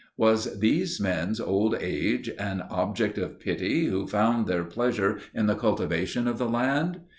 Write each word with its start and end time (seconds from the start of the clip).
Was 0.17 0.57
these 0.57 0.99
men's 0.99 1.39
old 1.39 1.75
age 1.79 2.27
an 2.39 2.63
object 2.71 3.19
of 3.19 3.39
pity 3.39 3.85
who 3.85 4.07
found 4.07 4.47
their 4.47 4.63
pleasure 4.63 5.19
in 5.31 5.45
the 5.45 5.53
cultivation 5.53 6.27
of 6.27 6.39
the 6.39 6.49
land? 6.49 7.01